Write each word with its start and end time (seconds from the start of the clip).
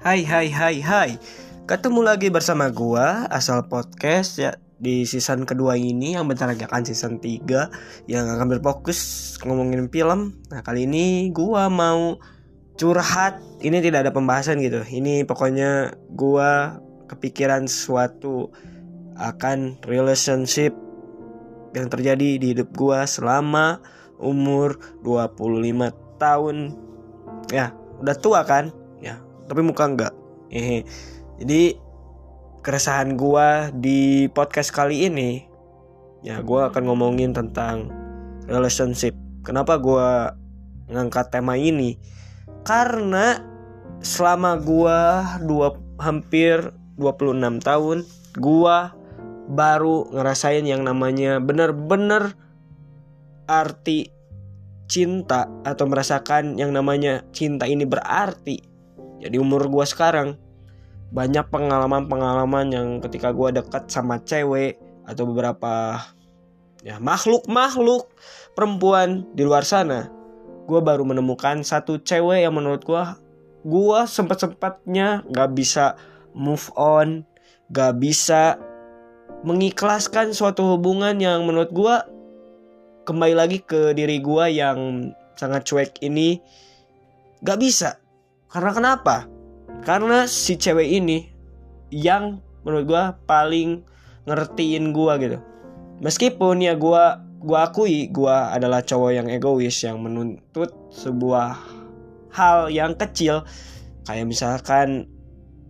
Hai 0.00 0.24
hai 0.24 0.48
hai 0.48 0.80
hai. 0.80 1.10
Ketemu 1.68 2.00
lagi 2.00 2.32
bersama 2.32 2.72
gua 2.72 3.28
Asal 3.28 3.68
Podcast 3.68 4.40
ya 4.40 4.56
Di 4.80 5.04
season 5.04 5.44
kedua 5.44 5.76
ini 5.76 6.16
yang 6.16 6.24
bentar 6.24 6.48
lagi 6.48 6.64
akan 6.64 6.88
season 6.88 7.20
3 7.20 8.08
Yang 8.08 8.24
akan 8.32 8.46
berfokus 8.48 9.36
ngomongin 9.44 9.92
film. 9.92 10.40
Nah 10.48 10.64
kali 10.64 10.88
ini 10.88 11.28
gua 11.36 11.68
mau 11.68 12.16
curhat. 12.80 13.44
Ini 13.60 13.84
tidak 13.84 14.08
ada 14.08 14.12
pembahasan 14.16 14.64
gitu. 14.64 14.80
Ini 14.80 15.28
pokoknya 15.28 15.92
gua 16.16 16.80
kepikiran 17.12 17.68
sesuatu 17.68 18.56
Akan 19.20 19.84
relationship 19.84 20.72
Yang 21.76 21.86
terjadi 21.92 22.40
di 22.40 22.56
hidup 22.56 22.72
gua 22.72 23.04
selama 23.04 23.84
umur 24.16 24.80
25 25.04 25.92
tahun. 26.16 26.72
Ya 27.52 27.76
udah 28.00 28.16
tua 28.16 28.48
kan 28.48 28.79
tapi 29.50 29.66
muka 29.66 29.90
enggak 29.90 30.14
Hehe. 30.46 30.86
jadi 31.42 31.74
keresahan 32.62 33.18
gua 33.18 33.74
di 33.74 34.30
podcast 34.30 34.70
kali 34.70 35.10
ini 35.10 35.50
ya 36.22 36.44
gua 36.44 36.68
akan 36.68 36.82
ngomongin 36.86 37.32
tentang 37.32 37.88
relationship. 38.44 39.16
Kenapa 39.40 39.80
gua 39.80 40.36
ngangkat 40.92 41.32
tema 41.32 41.56
ini? 41.56 41.96
Karena 42.66 43.40
selama 44.04 44.60
gua 44.60 44.98
dua 45.40 45.76
hampir 45.96 46.72
26 47.00 47.64
tahun 47.64 48.04
gua 48.36 48.92
baru 49.50 50.12
ngerasain 50.12 50.62
yang 50.68 50.84
namanya 50.84 51.40
bener-bener 51.40 52.36
arti 53.50 54.12
cinta 54.86 55.48
atau 55.66 55.86
merasakan 55.88 56.58
yang 56.60 56.70
namanya 56.70 57.24
cinta 57.34 57.66
ini 57.66 57.82
berarti 57.88 58.69
jadi 59.20 59.36
umur 59.36 59.68
gue 59.68 59.84
sekarang 59.84 60.40
banyak 61.12 61.46
pengalaman-pengalaman 61.52 62.66
yang 62.72 62.88
ketika 63.04 63.30
gue 63.36 63.60
dekat 63.60 63.90
sama 63.92 64.18
cewek 64.24 64.80
atau 65.04 65.28
beberapa 65.28 66.00
ya 66.80 66.96
makhluk-makhluk 66.96 68.08
perempuan 68.56 69.28
di 69.36 69.44
luar 69.44 69.66
sana 69.66 70.08
gue 70.64 70.80
baru 70.80 71.04
menemukan 71.04 71.60
satu 71.60 72.00
cewek 72.00 72.46
yang 72.46 72.56
menurut 72.56 72.80
gue 72.86 73.04
gue 73.68 74.00
sempat-sempatnya 74.08 75.28
gak 75.28 75.52
bisa 75.52 76.00
move 76.32 76.72
on 76.80 77.28
gak 77.68 78.00
bisa 78.00 78.56
mengikhlaskan 79.44 80.32
suatu 80.32 80.64
hubungan 80.76 81.20
yang 81.20 81.44
menurut 81.44 81.68
gue 81.68 81.94
kembali 83.04 83.34
lagi 83.36 83.58
ke 83.60 83.92
diri 83.92 84.22
gue 84.24 84.44
yang 84.56 85.10
sangat 85.36 85.68
cuek 85.68 86.00
ini 86.00 86.40
gak 87.44 87.60
bisa 87.60 87.99
karena 88.50 88.70
kenapa? 88.74 89.16
Karena 89.86 90.26
si 90.26 90.58
cewek 90.58 90.90
ini 90.90 91.30
yang 91.94 92.42
menurut 92.66 92.84
gue 92.90 93.04
paling 93.24 93.86
ngertiin 94.26 94.90
gue 94.90 95.12
gitu. 95.22 95.38
Meskipun 96.02 96.60
ya 96.60 96.74
gue 96.74 97.04
gua 97.40 97.72
akui 97.72 98.12
gue 98.12 98.36
adalah 98.52 98.84
cowok 98.84 99.10
yang 99.16 99.28
egois 99.32 99.80
yang 99.80 99.96
menuntut 100.04 100.76
sebuah 100.92 101.56
hal 102.36 102.68
yang 102.68 102.92
kecil 102.94 103.48
kayak 104.04 104.28
misalkan 104.28 105.08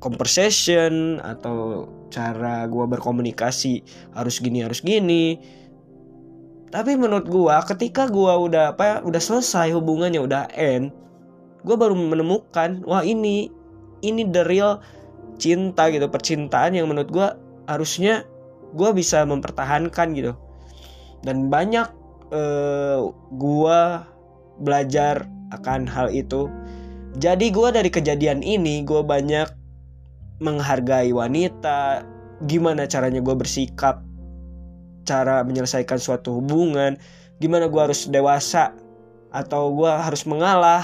conversation 0.03 1.23
atau 1.23 1.87
cara 2.11 2.67
gue 2.67 2.85
berkomunikasi 2.91 3.87
harus 4.19 4.43
gini 4.43 4.67
harus 4.67 4.83
gini 4.83 5.39
tapi 6.75 6.99
menurut 6.99 7.31
gue 7.31 7.57
ketika 7.71 8.11
gue 8.11 8.35
udah 8.35 8.75
apa 8.75 8.83
ya 8.83 8.97
udah 9.07 9.23
selesai 9.23 9.71
hubungannya 9.71 10.19
udah 10.19 10.51
end 10.59 10.91
gue 11.65 11.77
baru 11.77 11.93
menemukan 11.97 12.85
wah 12.85 13.05
ini 13.05 13.53
ini 14.01 14.25
the 14.29 14.45
real 14.49 14.81
cinta 15.41 15.89
gitu 15.89 16.09
percintaan 16.09 16.77
yang 16.77 16.89
menurut 16.89 17.11
gue 17.13 17.29
harusnya 17.69 18.25
gue 18.77 18.91
bisa 18.93 19.25
mempertahankan 19.25 20.13
gitu. 20.15 20.33
Dan 21.21 21.53
banyak 21.53 21.89
uh, 22.33 23.13
gue 23.35 23.81
belajar 24.61 25.29
akan 25.51 25.89
hal 25.89 26.09
itu. 26.13 26.49
Jadi 27.19 27.51
gue 27.51 27.69
dari 27.75 27.91
kejadian 27.91 28.41
ini 28.41 28.87
gue 28.87 29.03
banyak 29.03 29.51
menghargai 30.41 31.13
wanita 31.13 32.07
gimana 32.49 32.89
caranya 32.89 33.21
gue 33.21 33.37
bersikap 33.37 34.01
cara 35.05 35.45
menyelesaikan 35.45 36.01
suatu 36.01 36.41
hubungan 36.41 36.97
gimana 37.37 37.69
gue 37.69 37.83
harus 37.83 38.09
dewasa 38.09 38.73
atau 39.29 39.77
gue 39.77 39.93
harus 39.93 40.25
mengalah 40.25 40.81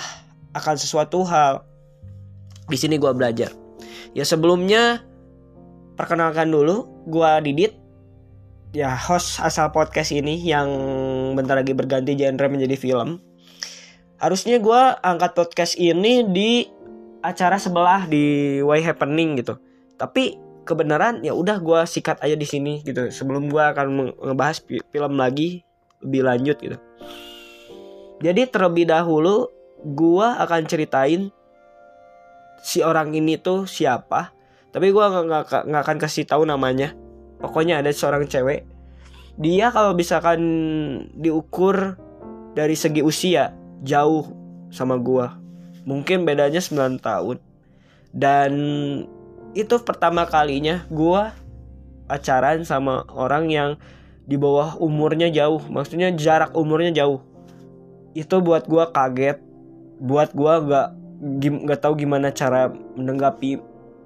akan 0.56 0.74
sesuatu 0.80 1.20
hal. 1.28 1.60
Di 2.66 2.80
sini 2.80 2.96
gue 2.96 3.12
belajar. 3.12 3.52
Ya 4.16 4.24
sebelumnya 4.24 5.04
perkenalkan 6.00 6.48
dulu, 6.48 6.88
gue 7.06 7.30
Didit. 7.44 7.72
Ya 8.74 8.92
host 8.92 9.40
asal 9.40 9.72
podcast 9.72 10.12
ini 10.12 10.36
yang 10.40 10.68
bentar 11.36 11.56
lagi 11.56 11.72
berganti 11.72 12.16
genre 12.16 12.48
menjadi 12.48 12.76
film. 12.76 13.20
Harusnya 14.16 14.56
gue 14.56 14.82
angkat 15.04 15.36
podcast 15.36 15.76
ini 15.76 16.24
di 16.28 16.64
acara 17.20 17.56
sebelah 17.56 18.04
di 18.08 18.58
Why 18.60 18.80
Happening 18.84 19.40
gitu. 19.40 19.56
Tapi 19.96 20.36
kebenaran 20.66 21.24
ya 21.24 21.32
udah 21.32 21.56
gue 21.62 21.80
sikat 21.88 22.20
aja 22.20 22.36
di 22.36 22.44
sini 22.44 22.84
gitu. 22.84 23.08
Sebelum 23.08 23.48
gue 23.48 23.62
akan 23.62 24.12
ngebahas 24.18 24.60
film 24.66 25.14
lagi 25.16 25.64
lebih 26.04 26.22
lanjut 26.26 26.56
gitu. 26.60 26.76
Jadi 28.20 28.48
terlebih 28.48 28.88
dahulu 28.88 29.48
gua 29.86 30.42
akan 30.42 30.66
ceritain 30.66 31.30
si 32.58 32.82
orang 32.82 33.14
ini 33.14 33.38
tuh 33.38 33.70
siapa 33.70 34.36
tapi 34.76 34.92
gua 34.92 35.08
nggak 35.08 35.72
nggak 35.72 35.82
akan 35.88 35.96
kasih 35.96 36.28
tahu 36.28 36.44
namanya. 36.44 36.92
Pokoknya 37.40 37.80
ada 37.80 37.88
seorang 37.88 38.28
cewek. 38.28 38.68
Dia 39.40 39.72
kalau 39.72 39.96
misalkan 39.96 40.40
diukur 41.16 41.96
dari 42.52 42.76
segi 42.76 43.00
usia 43.00 43.56
jauh 43.80 44.28
sama 44.68 45.00
gua. 45.00 45.40
Mungkin 45.88 46.28
bedanya 46.28 46.60
9 46.60 47.00
tahun. 47.00 47.40
Dan 48.12 48.52
itu 49.56 49.80
pertama 49.80 50.28
kalinya 50.28 50.84
gua 50.92 51.32
pacaran 52.04 52.60
sama 52.68 53.08
orang 53.16 53.48
yang 53.48 53.70
di 54.28 54.36
bawah 54.36 54.76
umurnya 54.76 55.32
jauh. 55.32 55.64
Maksudnya 55.72 56.12
jarak 56.12 56.52
umurnya 56.52 56.92
jauh. 56.92 57.24
Itu 58.12 58.44
buat 58.44 58.68
gua 58.68 58.92
kaget 58.92 59.40
buat 60.02 60.32
gue 60.36 60.54
gak 60.68 60.88
nggak 61.40 61.80
tahu 61.80 61.96
gimana 61.96 62.28
cara 62.28 62.68
menanggapi 62.68 63.56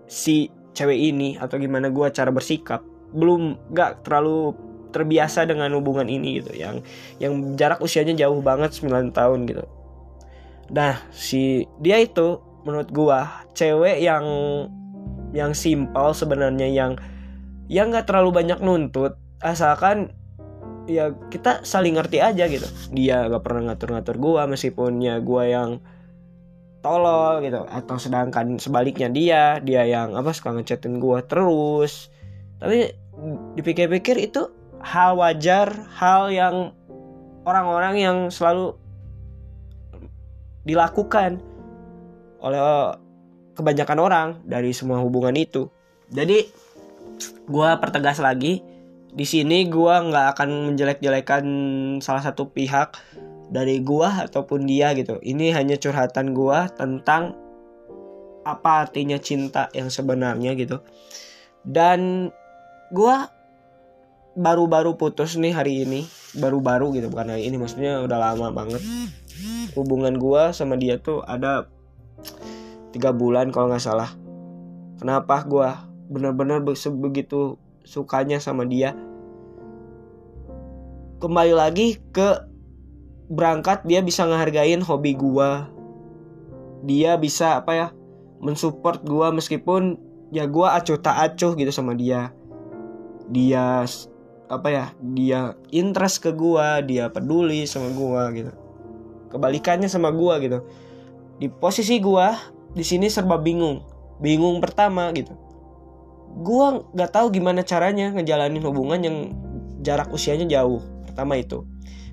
si 0.06 0.50
cewek 0.74 0.98
ini 1.14 1.34
atau 1.38 1.58
gimana 1.58 1.90
gue 1.90 2.06
cara 2.10 2.30
bersikap. 2.30 2.82
Belum 3.10 3.58
gak 3.74 4.06
terlalu 4.06 4.54
terbiasa 4.90 5.46
dengan 5.46 5.70
hubungan 5.74 6.06
ini 6.06 6.42
gitu. 6.42 6.54
Yang 6.54 6.86
yang 7.22 7.58
jarak 7.58 7.82
usianya 7.82 8.14
jauh 8.14 8.38
banget 8.42 8.74
9 8.74 9.10
tahun 9.14 9.46
gitu. 9.46 9.64
Nah 10.70 10.98
si 11.10 11.66
dia 11.82 11.98
itu 11.98 12.38
menurut 12.62 12.90
gue 12.92 13.18
cewek 13.54 14.02
yang 14.02 14.24
yang 15.30 15.54
simpel 15.54 16.10
sebenarnya 16.10 16.66
yang 16.66 16.98
yang 17.70 17.94
nggak 17.94 18.10
terlalu 18.10 18.42
banyak 18.42 18.58
nuntut 18.58 19.14
asalkan 19.40 20.10
ya 20.90 21.14
kita 21.30 21.62
saling 21.62 21.94
ngerti 21.94 22.18
aja 22.18 22.50
gitu. 22.50 22.66
Dia 22.90 23.30
gak 23.30 23.46
pernah 23.46 23.70
ngatur-ngatur 23.70 24.18
gue 24.18 24.42
meskipun 24.50 24.98
ya 24.98 25.22
gue 25.22 25.44
yang 25.46 25.78
tolol 26.80 27.44
gitu 27.44 27.68
atau 27.68 27.96
sedangkan 28.00 28.56
sebaliknya 28.56 29.12
dia 29.12 29.60
dia 29.60 29.84
yang 29.84 30.16
apa 30.16 30.34
suka 30.34 30.50
ngechatin 30.50 30.98
gue 30.98 31.18
terus. 31.30 32.10
Tapi 32.58 32.90
dipikir-pikir 33.54 34.18
itu 34.18 34.50
hal 34.80 35.14
wajar 35.16 35.70
hal 35.96 36.32
yang 36.32 36.72
orang-orang 37.44 37.94
yang 38.00 38.16
selalu 38.32 38.74
dilakukan 40.64 41.40
oleh 42.40 42.60
kebanyakan 43.56 43.98
orang 44.00 44.28
dari 44.44 44.72
semua 44.72 45.00
hubungan 45.00 45.36
itu. 45.36 45.68
Jadi 46.08 46.48
gue 47.44 47.70
pertegas 47.76 48.16
lagi 48.18 48.64
di 49.10 49.26
sini 49.26 49.66
gue 49.66 49.94
nggak 50.10 50.26
akan 50.38 50.72
menjelek-jelekan 50.72 51.44
salah 51.98 52.22
satu 52.22 52.50
pihak 52.50 52.94
dari 53.50 53.82
gua 53.82 54.30
ataupun 54.30 54.64
dia 54.64 54.94
gitu. 54.94 55.18
Ini 55.18 55.52
hanya 55.58 55.74
curhatan 55.76 56.32
gua 56.32 56.70
tentang 56.70 57.34
apa 58.46 58.86
artinya 58.86 59.18
cinta 59.18 59.68
yang 59.74 59.90
sebenarnya 59.90 60.54
gitu. 60.54 60.80
Dan 61.66 62.30
gua 62.94 63.28
baru-baru 64.38 64.94
putus 64.94 65.34
nih 65.34 65.50
hari 65.50 65.82
ini, 65.82 66.06
baru-baru 66.38 66.94
gitu 66.94 67.10
bukan 67.10 67.34
hari 67.34 67.50
ini 67.50 67.58
maksudnya 67.58 68.00
udah 68.06 68.18
lama 68.30 68.54
banget. 68.54 68.80
Hubungan 69.74 70.14
gua 70.16 70.54
sama 70.54 70.78
dia 70.78 71.02
tuh 71.02 71.26
ada 71.26 71.66
tiga 72.94 73.10
bulan 73.10 73.50
kalau 73.50 73.74
nggak 73.74 73.82
salah. 73.82 74.14
Kenapa 75.02 75.42
gua 75.42 75.90
bener-bener 76.06 76.62
begitu 76.62 77.58
sukanya 77.90 78.38
sama 78.38 78.62
dia. 78.62 78.94
Kembali 81.18 81.50
lagi 81.50 81.98
ke 82.14 82.46
berangkat 83.26 83.82
dia 83.82 83.98
bisa 83.98 84.22
ngehargain 84.22 84.78
hobi 84.78 85.18
gua. 85.18 85.66
Dia 86.86 87.18
bisa 87.18 87.58
apa 87.58 87.72
ya 87.74 87.86
mensupport 88.40 89.02
gue 89.04 89.28
meskipun 89.36 90.00
ya 90.32 90.48
gue 90.48 90.64
acuh 90.64 90.96
tak 91.02 91.18
acuh 91.18 91.58
gitu 91.58 91.74
sama 91.74 91.98
dia. 91.98 92.30
Dia 93.28 93.84
apa 94.48 94.68
ya 94.70 94.84
dia 95.02 95.58
interest 95.74 96.24
ke 96.24 96.30
gue 96.32 96.66
dia 96.88 97.10
peduli 97.12 97.66
sama 97.68 97.90
gue 97.92 98.22
gitu. 98.40 98.52
Kebalikannya 99.34 99.90
sama 99.90 100.14
gue 100.14 100.34
gitu. 100.46 100.58
Di 101.36 101.52
posisi 101.52 102.00
gue 102.00 102.26
di 102.72 102.86
sini 102.86 103.12
serba 103.12 103.36
bingung. 103.36 103.84
Bingung 104.24 104.62
pertama 104.64 105.12
gitu 105.12 105.49
gue 106.30 106.66
nggak 106.94 107.10
tahu 107.10 107.34
gimana 107.34 107.66
caranya 107.66 108.14
ngejalanin 108.14 108.62
hubungan 108.62 109.00
yang 109.02 109.16
jarak 109.82 110.08
usianya 110.14 110.46
jauh 110.46 110.80
pertama 111.06 111.36
itu. 111.36 111.66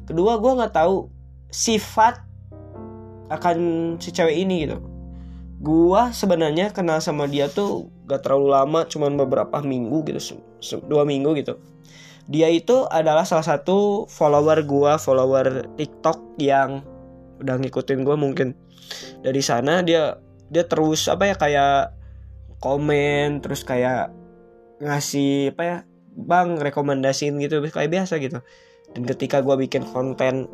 Kedua 0.08 0.40
gue 0.40 0.52
nggak 0.58 0.74
tahu 0.74 1.12
sifat 1.52 2.28
akan 3.28 3.58
si 4.00 4.12
cewek 4.12 4.36
ini 4.36 4.68
gitu. 4.68 4.80
Gua 5.58 6.14
sebenarnya 6.14 6.70
kenal 6.70 7.02
sama 7.02 7.26
dia 7.26 7.50
tuh 7.50 7.90
gak 8.06 8.24
terlalu 8.24 8.54
lama 8.54 8.86
cuman 8.86 9.18
beberapa 9.18 9.58
minggu 9.60 10.06
gitu 10.06 10.38
dua 10.86 11.04
minggu 11.04 11.34
gitu. 11.34 11.58
Dia 12.30 12.52
itu 12.52 12.86
adalah 12.92 13.26
salah 13.26 13.44
satu 13.44 14.06
follower 14.06 14.64
gua 14.70 15.02
follower 15.02 15.66
TikTok 15.76 16.38
yang 16.38 16.86
udah 17.42 17.58
ngikutin 17.58 18.06
gua 18.06 18.14
mungkin. 18.14 18.54
Dari 19.26 19.42
sana 19.42 19.82
dia 19.82 20.22
dia 20.48 20.64
terus 20.64 21.10
apa 21.10 21.26
ya 21.26 21.36
kayak 21.36 21.97
komen 22.64 23.44
terus 23.44 23.62
kayak 23.62 24.14
ngasih 24.82 25.54
apa 25.58 25.64
ya 25.64 25.78
bang 26.18 26.58
rekomendasiin 26.58 27.38
gitu 27.42 27.62
kayak 27.70 27.92
biasa 27.94 28.18
gitu. 28.22 28.42
Dan 28.94 29.04
ketika 29.04 29.44
gua 29.44 29.60
bikin 29.60 29.86
konten 29.86 30.50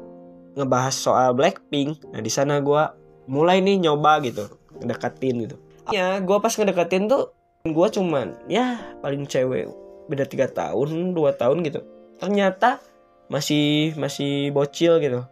ngebahas 0.53 0.93
soal 0.93 1.33
Blackpink 1.33 2.03
nah 2.13 2.21
di 2.21 2.29
sana 2.29 2.59
gua 2.61 2.93
mulai 3.27 3.63
nih 3.63 3.79
nyoba 3.87 4.19
gitu 4.23 4.47
ngedeketin 4.79 5.47
gitu. 5.47 5.55
Ya 5.91 6.19
gue 6.19 6.37
pas 6.39 6.51
ngedeketin 6.55 7.11
tuh 7.11 7.35
gue 7.63 7.87
cuman 7.95 8.35
ya 8.51 8.79
paling 8.99 9.23
cewek 9.27 9.71
beda 10.07 10.27
tiga 10.27 10.47
tahun 10.51 11.15
dua 11.15 11.35
tahun 11.35 11.63
gitu. 11.63 11.83
Ternyata 12.19 12.79
masih 13.31 13.95
masih 13.95 14.51
bocil 14.51 14.99
gitu. 14.99 15.23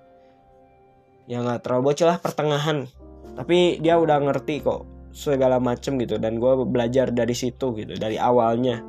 Ya 1.27 1.39
nggak 1.43 1.63
terlalu 1.63 1.91
bocil 1.91 2.07
lah 2.11 2.19
pertengahan. 2.19 2.87
Tapi 3.35 3.79
dia 3.79 3.95
udah 3.95 4.19
ngerti 4.19 4.63
kok 4.63 4.83
segala 5.11 5.59
macem 5.59 5.99
gitu 5.99 6.17
dan 6.17 6.39
gue 6.39 6.53
belajar 6.67 7.11
dari 7.11 7.35
situ 7.35 7.75
gitu 7.75 7.93
dari 7.95 8.15
awalnya 8.15 8.83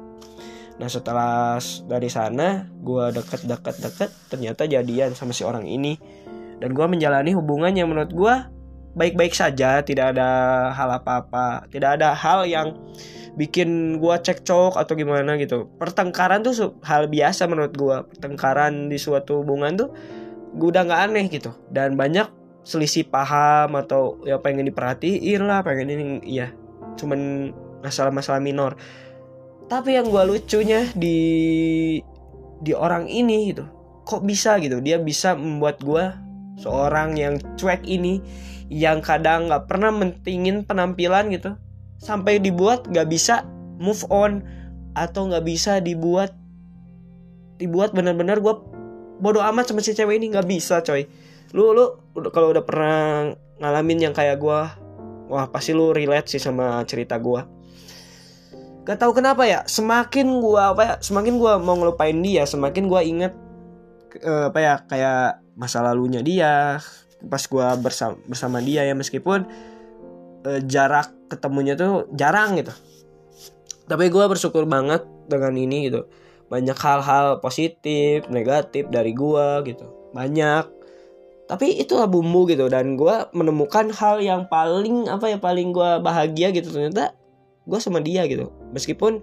nah 0.80 0.88
setelah 0.88 1.60
dari 1.86 2.08
sana 2.08 2.66
gue 2.80 3.04
deket 3.14 3.44
deket 3.44 3.76
deket 3.78 4.10
ternyata 4.32 4.66
jadian 4.66 5.12
sama 5.12 5.36
si 5.36 5.44
orang 5.44 5.68
ini 5.68 6.00
dan 6.58 6.72
gue 6.72 6.86
menjalani 6.86 7.34
hubungan 7.34 7.74
yang 7.74 7.90
menurut 7.90 8.10
gue 8.14 8.34
baik-baik 8.92 9.32
saja, 9.32 9.80
tidak 9.80 10.16
ada 10.16 10.28
hal 10.72 10.88
apa-apa, 10.92 11.64
tidak 11.72 12.00
ada 12.00 12.12
hal 12.12 12.44
yang 12.44 12.76
bikin 13.32 13.96
gua 13.96 14.20
cekcok 14.20 14.76
atau 14.76 14.92
gimana 14.92 15.40
gitu. 15.40 15.68
Pertengkaran 15.80 16.44
tuh 16.44 16.76
hal 16.84 17.08
biasa 17.08 17.48
menurut 17.48 17.72
gua. 17.76 17.96
Pertengkaran 18.04 18.92
di 18.92 19.00
suatu 19.00 19.40
hubungan 19.40 19.72
tuh 19.76 19.88
gua 20.56 20.68
udah 20.68 20.82
nggak 20.84 21.02
aneh 21.08 21.24
gitu. 21.32 21.50
Dan 21.72 21.96
banyak 21.96 22.28
selisih 22.62 23.06
paham 23.10 23.74
atau 23.78 24.22
ya 24.22 24.38
pengen 24.38 24.66
diperhatiin 24.66 25.42
lah, 25.46 25.62
pengen 25.66 25.90
ini 25.90 26.04
iya. 26.26 26.54
Cuman 26.98 27.50
masalah-masalah 27.82 28.38
minor. 28.38 28.78
Tapi 29.66 29.98
yang 29.98 30.10
gua 30.10 30.26
lucunya 30.26 30.86
di 30.94 31.18
di 32.62 32.72
orang 32.74 33.10
ini 33.10 33.50
gitu. 33.50 33.66
Kok 34.02 34.22
bisa 34.26 34.58
gitu? 34.62 34.78
Dia 34.78 34.98
bisa 35.02 35.34
membuat 35.34 35.82
gua 35.82 36.18
seorang 36.60 37.18
yang 37.18 37.40
cuek 37.58 37.82
ini 37.86 38.22
yang 38.72 39.04
kadang 39.04 39.52
nggak 39.52 39.68
pernah 39.68 39.92
mentingin 39.92 40.64
penampilan 40.64 41.28
gitu 41.28 41.56
sampai 42.00 42.40
dibuat 42.40 42.88
nggak 42.88 43.08
bisa 43.08 43.44
move 43.76 44.00
on 44.08 44.40
atau 44.96 45.28
nggak 45.28 45.44
bisa 45.44 45.78
dibuat 45.84 46.32
dibuat 47.60 47.92
benar-benar 47.92 48.40
gue 48.40 48.54
bodoh 49.22 49.44
amat 49.52 49.70
sama 49.70 49.84
si 49.84 49.92
cewek 49.92 50.18
ini 50.18 50.32
nggak 50.32 50.48
bisa 50.48 50.80
coy 50.80 51.04
lu 51.52 51.76
lu 51.76 51.84
kalau 52.32 52.52
udah 52.52 52.64
pernah 52.64 53.30
ngalamin 53.60 54.10
yang 54.10 54.14
kayak 54.16 54.40
gue 54.40 54.60
wah 55.28 55.46
pasti 55.48 55.76
lu 55.76 55.92
relate 55.92 56.28
sih 56.28 56.40
sama 56.40 56.80
cerita 56.88 57.16
gue 57.20 57.40
gak 58.82 58.98
tahu 58.98 59.14
kenapa 59.14 59.46
ya 59.46 59.62
semakin 59.68 60.42
gue 60.42 60.62
apa 60.62 60.82
ya 60.82 60.94
semakin 60.98 61.38
gue 61.38 61.52
mau 61.62 61.78
ngelupain 61.78 62.18
dia 62.18 62.42
semakin 62.48 62.90
gue 62.90 63.00
inget 63.04 63.32
uh, 64.24 64.50
apa 64.50 64.58
ya 64.58 64.74
kayak 64.88 65.44
masa 65.54 65.84
lalunya 65.84 66.24
dia 66.24 66.80
pas 67.30 67.42
gue 67.46 67.66
bersama 67.78 68.18
bersama 68.26 68.58
dia 68.58 68.82
ya 68.82 68.94
meskipun 68.98 69.46
uh, 70.46 70.60
jarak 70.66 71.14
ketemunya 71.30 71.78
tuh 71.78 72.10
jarang 72.12 72.58
gitu. 72.58 72.74
Tapi 73.88 74.08
gue 74.08 74.24
bersyukur 74.28 74.68
banget 74.68 75.04
dengan 75.30 75.54
ini 75.56 75.88
gitu. 75.88 76.06
Banyak 76.52 76.76
hal-hal 76.76 77.40
positif 77.40 78.26
negatif 78.28 78.88
dari 78.92 79.16
gue 79.16 79.48
gitu. 79.64 80.12
Banyak 80.12 80.81
tapi 81.50 81.74
itulah 81.76 82.06
bumbu 82.06 82.46
gitu 82.46 82.70
dan 82.70 82.94
gue 82.94 83.28
menemukan 83.34 83.90
hal 83.90 84.22
yang 84.22 84.46
paling 84.46 85.10
apa 85.10 85.26
ya 85.26 85.38
paling 85.42 85.74
gue 85.74 85.90
bahagia 86.00 86.54
gitu. 86.54 86.70
Ternyata 86.70 87.12
gue 87.66 87.78
sama 87.82 87.98
dia 87.98 88.24
gitu. 88.30 88.54
Meskipun 88.72 89.20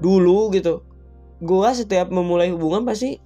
dulu 0.00 0.52
gitu 0.52 0.84
gue 1.40 1.68
setiap 1.72 2.12
memulai 2.12 2.52
hubungan 2.52 2.84
pasti 2.84 3.16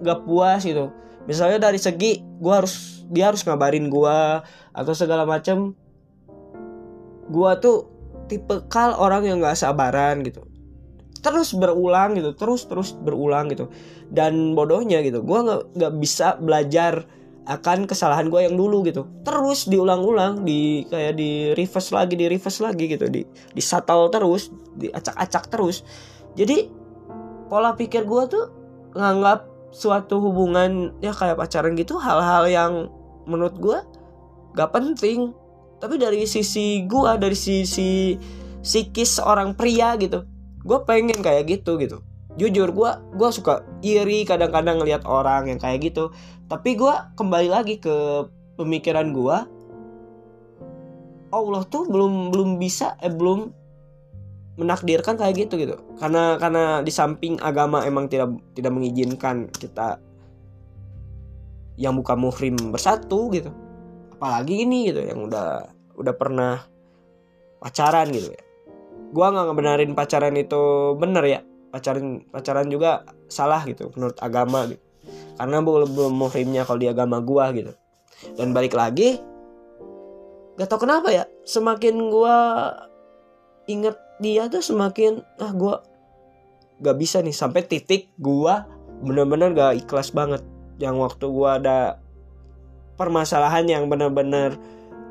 gak 0.00 0.24
puas 0.24 0.64
gitu. 0.64 0.88
Misalnya 1.28 1.68
dari 1.68 1.76
segi 1.80 2.20
gue 2.20 2.54
harus 2.54 3.04
dia 3.12 3.28
harus 3.28 3.44
ngabarin 3.44 3.92
gue 3.92 4.18
atau 4.72 4.92
segala 4.96 5.28
macam 5.28 5.76
gue 7.28 7.50
tuh 7.60 7.88
tipe 8.28 8.64
kal 8.72 8.96
orang 8.96 9.28
yang 9.28 9.38
nggak 9.44 9.56
sabaran 9.56 10.24
gitu. 10.24 10.48
Terus 11.20 11.56
berulang 11.56 12.16
gitu 12.16 12.32
terus 12.32 12.64
terus 12.64 12.96
berulang 12.96 13.52
gitu. 13.52 13.68
Dan 14.08 14.56
bodohnya 14.56 15.04
gitu 15.04 15.20
gue 15.20 15.40
nggak 15.76 15.94
bisa 16.00 16.40
belajar 16.40 17.04
akan 17.44 17.84
kesalahan 17.84 18.32
gue 18.32 18.40
yang 18.44 18.56
dulu 18.56 18.84
gitu. 18.84 19.08
Terus 19.24 19.68
diulang-ulang 19.68 20.44
di 20.44 20.88
kayak 20.88 21.14
di 21.16 21.52
reverse 21.52 21.92
lagi 21.92 22.14
di 22.16 22.26
reverse 22.28 22.60
lagi 22.64 22.84
gitu. 22.88 23.06
Di 23.08 23.22
di 23.26 23.62
satal 23.62 24.08
terus 24.08 24.48
di 24.76 24.88
acak-acak 24.88 25.44
terus. 25.52 25.84
Jadi 26.34 26.68
pola 27.48 27.76
pikir 27.76 28.08
gue 28.08 28.22
tuh 28.28 28.44
nganggap 28.96 29.70
suatu 29.74 30.22
hubungan 30.22 30.94
ya 31.02 31.10
kayak 31.10 31.36
pacaran 31.36 31.74
gitu 31.74 31.98
hal-hal 31.98 32.46
yang 32.48 32.72
menurut 33.28 33.56
gue 33.60 33.78
gak 34.56 34.70
penting. 34.72 35.34
Tapi 35.82 36.00
dari 36.00 36.24
sisi 36.24 36.86
gue 36.88 37.10
dari 37.20 37.36
sisi 37.36 38.16
psikis 38.64 39.20
seorang 39.20 39.52
pria 39.52 39.92
gitu 40.00 40.24
gue 40.64 40.78
pengen 40.88 41.20
kayak 41.20 41.44
gitu 41.46 41.76
gitu 41.76 42.00
jujur 42.34 42.74
gue 42.74 42.90
gue 43.14 43.30
suka 43.30 43.62
iri 43.80 44.26
kadang-kadang 44.26 44.82
ngelihat 44.82 45.06
orang 45.06 45.50
yang 45.50 45.60
kayak 45.62 45.86
gitu. 45.86 46.10
Tapi 46.50 46.74
gue 46.74 46.94
kembali 47.14 47.48
lagi 47.48 47.78
ke 47.78 48.26
pemikiran 48.58 49.14
gue 49.14 49.36
Allah 51.34 51.62
tuh 51.66 51.86
belum 51.90 52.30
belum 52.30 52.62
bisa 52.62 52.94
eh 53.02 53.10
belum 53.10 53.50
menakdirkan 54.58 55.18
kayak 55.18 55.46
gitu 55.46 55.58
gitu. 55.58 55.76
Karena 55.98 56.38
karena 56.38 56.82
di 56.82 56.90
samping 56.94 57.38
agama 57.42 57.82
emang 57.86 58.06
tidak 58.10 58.34
tidak 58.54 58.70
mengizinkan 58.74 59.50
kita 59.50 59.98
yang 61.74 61.98
buka 61.98 62.14
muhrim 62.14 62.54
bersatu 62.70 63.30
gitu. 63.34 63.50
Apalagi 64.14 64.62
ini 64.62 64.90
gitu 64.90 65.02
yang 65.02 65.26
udah 65.26 65.70
udah 65.98 66.14
pernah 66.14 66.62
pacaran 67.58 68.10
gitu 68.14 68.30
ya. 68.30 68.42
Gua 69.14 69.30
nggak 69.30 69.46
ngebenarin 69.50 69.92
pacaran 69.94 70.34
itu 70.38 70.94
bener 70.98 71.22
ya 71.26 71.40
pacaran 71.74 72.22
pacaran 72.30 72.70
juga 72.70 73.02
salah 73.26 73.66
gitu 73.66 73.90
menurut 73.98 74.14
agama 74.22 74.70
gitu. 74.70 74.82
Karena 75.34 75.58
belum 75.58 75.90
belum 75.90 76.14
muhrimnya 76.14 76.62
kalau 76.62 76.78
di 76.78 76.86
agama 76.86 77.18
gua 77.18 77.50
gitu. 77.50 77.74
Dan 78.38 78.54
balik 78.54 78.78
lagi 78.78 79.18
gak 80.54 80.70
tau 80.70 80.78
kenapa 80.78 81.10
ya 81.10 81.26
semakin 81.42 81.98
gua 82.14 82.36
inget 83.66 83.98
dia 84.22 84.46
tuh 84.46 84.62
semakin 84.62 85.18
ah 85.42 85.50
gue 85.50 85.74
gak 86.78 86.96
bisa 86.96 87.18
nih. 87.18 87.34
Sampai 87.34 87.66
titik 87.66 88.14
gue 88.22 88.54
bener-bener 89.02 89.50
gak 89.50 89.82
ikhlas 89.82 90.14
banget. 90.14 90.46
Yang 90.78 90.96
waktu 91.02 91.26
gue 91.26 91.50
ada 91.50 91.98
permasalahan 92.94 93.66
yang 93.66 93.90
bener-bener 93.90 94.54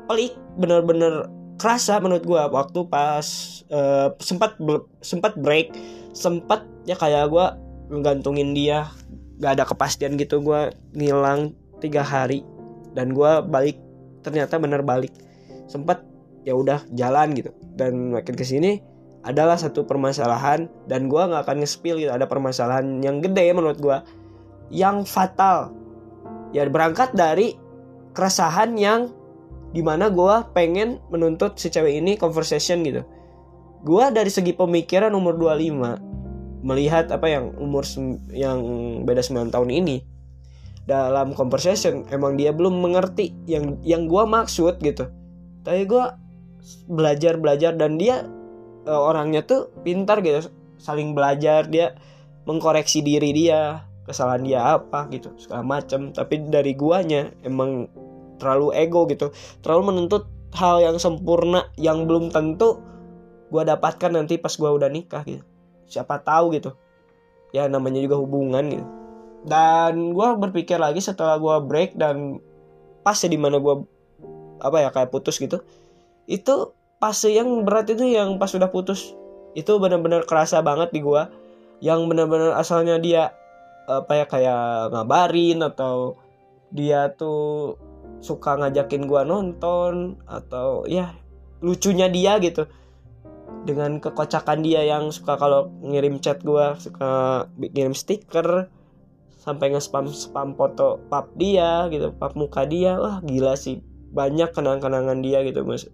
pelik 0.08 0.32
bener-bener 0.56 1.28
kerasa 1.56 2.02
menurut 2.02 2.24
gue 2.26 2.42
waktu 2.50 2.80
pas 2.90 3.26
uh, 3.70 4.10
sempat 4.18 4.58
sempat 5.00 5.38
break 5.38 5.74
sempat 6.14 6.66
ya 6.84 6.98
kayak 6.98 7.30
gue 7.30 7.46
menggantungin 7.94 8.54
dia 8.56 8.90
gak 9.38 9.60
ada 9.60 9.64
kepastian 9.66 10.18
gitu 10.18 10.40
gue 10.42 10.72
ngilang 10.94 11.54
tiga 11.82 12.00
hari 12.00 12.46
dan 12.94 13.12
gue 13.12 13.32
balik 13.50 13.76
ternyata 14.24 14.56
bener 14.56 14.80
balik. 14.80 15.12
Sempat 15.68 16.00
ya 16.46 16.54
udah 16.56 16.86
jalan 16.94 17.34
gitu 17.36 17.50
dan 17.74 18.14
makin 18.14 18.34
ke 18.38 18.46
sini 18.46 18.80
adalah 19.24 19.56
satu 19.56 19.88
permasalahan 19.88 20.68
dan 20.84 21.08
gue 21.08 21.16
nggak 21.16 21.48
akan 21.48 21.64
nge-spill 21.64 21.96
gitu 21.96 22.12
ada 22.12 22.28
permasalahan 22.28 23.00
yang 23.00 23.24
gede 23.24 23.52
menurut 23.52 23.80
gue 23.80 23.98
yang 24.72 25.04
fatal. 25.04 25.74
Ya 26.54 26.64
berangkat 26.70 27.12
dari 27.12 27.58
keresahan 28.14 28.78
yang 28.78 29.10
di 29.74 29.82
mana 29.82 30.06
gue 30.06 30.34
pengen 30.54 31.02
menuntut 31.10 31.58
si 31.58 31.66
cewek 31.66 31.98
ini 31.98 32.14
conversation 32.14 32.86
gitu. 32.86 33.02
Gue 33.82 34.06
dari 34.14 34.30
segi 34.30 34.54
pemikiran 34.54 35.10
umur 35.12 35.34
25 35.36 36.62
melihat 36.64 37.10
apa 37.10 37.26
yang 37.28 37.52
umur 37.58 37.84
yang 38.32 38.58
beda 39.04 39.20
9 39.20 39.52
tahun 39.52 39.70
ini 39.74 39.96
dalam 40.86 41.34
conversation 41.34 42.06
emang 42.08 42.38
dia 42.38 42.54
belum 42.54 42.80
mengerti 42.80 43.34
yang 43.50 43.82
yang 43.82 44.06
gue 44.06 44.22
maksud 44.22 44.78
gitu. 44.78 45.10
Tapi 45.66 45.90
gue 45.90 46.04
belajar 46.86 47.36
belajar 47.36 47.74
dan 47.74 47.98
dia 47.98 48.24
uh, 48.86 49.02
orangnya 49.10 49.44
tuh 49.44 49.74
pintar 49.84 50.22
gitu 50.24 50.48
saling 50.80 51.16
belajar 51.16 51.68
dia 51.68 51.96
mengkoreksi 52.44 53.00
diri 53.00 53.32
dia 53.32 53.84
kesalahan 54.04 54.44
dia 54.44 54.60
apa 54.76 55.08
gitu 55.08 55.32
segala 55.40 55.64
macam 55.64 56.12
tapi 56.12 56.44
dari 56.44 56.76
guanya 56.76 57.32
emang 57.40 57.88
terlalu 58.40 58.74
ego 58.74 59.06
gitu 59.06 59.30
terlalu 59.62 59.94
menuntut 59.94 60.26
hal 60.54 60.78
yang 60.78 60.96
sempurna 61.02 61.70
yang 61.74 62.06
belum 62.06 62.30
tentu 62.30 62.78
gue 63.54 63.62
dapatkan 63.62 64.10
nanti 64.10 64.34
pas 64.40 64.50
gue 64.50 64.66
udah 64.66 64.90
nikah 64.90 65.22
gitu. 65.22 65.46
Siapa 65.86 66.22
tahu 66.26 66.58
gitu. 66.58 66.74
Ya 67.54 67.70
namanya 67.70 68.02
juga 68.02 68.18
hubungan 68.18 68.66
gitu. 68.66 68.86
Dan 69.46 70.16
gue 70.16 70.28
berpikir 70.40 70.80
lagi 70.80 70.98
setelah 70.98 71.38
gue 71.38 71.56
break 71.62 71.94
dan 71.94 72.42
pas 73.04 73.14
di 73.20 73.38
mana 73.38 73.60
gue 73.60 73.84
apa 74.58 74.80
ya 74.80 74.88
kayak 74.88 75.12
putus 75.12 75.36
gitu 75.36 75.60
itu 76.24 76.72
pas 76.96 77.12
yang 77.28 77.68
berat 77.68 77.84
itu 77.92 78.00
yang 78.08 78.40
pas 78.40 78.48
sudah 78.48 78.72
putus 78.72 79.12
itu 79.52 79.76
benar-benar 79.76 80.24
kerasa 80.24 80.64
banget 80.64 80.88
di 80.88 81.04
gue 81.04 81.22
yang 81.84 82.08
benar-benar 82.08 82.56
asalnya 82.56 82.96
dia 82.96 83.36
apa 83.84 84.12
ya 84.16 84.24
kayak 84.24 84.88
ngabarin 84.88 85.60
atau 85.60 86.16
dia 86.72 87.12
tuh 87.12 87.76
suka 88.24 88.56
ngajakin 88.56 89.04
gue 89.04 89.22
nonton 89.28 90.16
atau 90.24 90.88
ya 90.88 91.12
lucunya 91.60 92.08
dia 92.08 92.40
gitu. 92.40 92.64
Dengan 93.68 94.00
kekocakan 94.00 94.64
dia 94.64 94.80
yang 94.84 95.12
suka 95.12 95.36
kalau 95.36 95.68
ngirim 95.84 96.20
chat 96.24 96.40
gue 96.40 96.72
suka 96.80 97.44
ngirim 97.60 97.92
stiker 97.92 98.72
sampai 99.44 99.76
nge-spam 99.76 100.08
spam 100.08 100.56
foto 100.56 101.04
pap 101.12 101.28
dia 101.36 101.84
gitu 101.92 102.16
pap 102.16 102.32
muka 102.32 102.64
dia 102.64 102.96
wah 102.96 103.20
gila 103.20 103.60
sih. 103.60 103.84
Banyak 104.16 104.56
kenang-kenangan 104.56 105.20
dia 105.20 105.44
gitu 105.44 105.60
mas. 105.68 105.84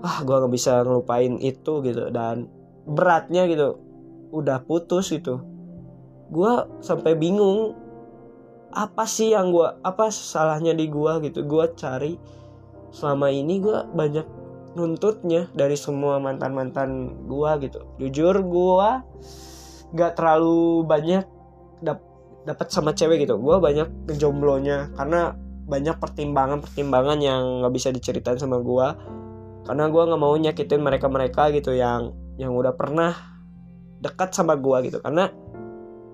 Wah 0.00 0.24
gue 0.24 0.36
nggak 0.40 0.52
bisa 0.52 0.80
ngelupain 0.80 1.36
itu 1.44 1.84
gitu 1.84 2.08
dan 2.08 2.48
beratnya 2.88 3.44
gitu 3.44 3.76
udah 4.32 4.62
putus 4.64 5.12
itu 5.12 5.42
gue 6.30 6.52
sampai 6.82 7.14
bingung 7.14 7.78
apa 8.74 9.04
sih 9.06 9.34
yang 9.34 9.54
gue 9.54 9.68
apa 9.84 10.08
salahnya 10.10 10.74
di 10.74 10.90
gue 10.90 11.12
gitu? 11.30 11.46
Gue 11.46 11.70
cari 11.76 12.18
selama 12.90 13.30
ini 13.30 13.60
gue 13.60 13.78
banyak 13.92 14.26
nuntutnya 14.76 15.48
dari 15.56 15.74
semua 15.74 16.20
mantan 16.20 16.52
mantan 16.52 17.16
gua 17.24 17.56
gitu. 17.58 17.82
Jujur 17.96 18.44
gua 18.44 19.02
gak 19.96 20.20
terlalu 20.20 20.84
banyak 20.84 21.24
dap 21.80 22.04
dapat 22.44 22.68
sama 22.68 22.92
cewek 22.92 23.24
gitu. 23.24 23.40
Gua 23.40 23.58
banyak 23.58 24.12
jomblonya 24.20 24.92
karena 24.94 25.32
banyak 25.66 25.98
pertimbangan 25.98 26.62
pertimbangan 26.62 27.18
yang 27.18 27.64
nggak 27.64 27.74
bisa 27.74 27.88
diceritain 27.90 28.38
sama 28.38 28.60
gua. 28.60 28.94
Karena 29.64 29.88
gua 29.88 30.12
nggak 30.12 30.20
mau 30.20 30.36
nyakitin 30.36 30.84
mereka 30.84 31.08
mereka 31.08 31.48
gitu 31.50 31.74
yang 31.74 32.12
yang 32.36 32.52
udah 32.52 32.76
pernah 32.76 33.16
dekat 34.04 34.36
sama 34.36 34.54
gua 34.60 34.84
gitu. 34.84 35.00
Karena 35.00 35.32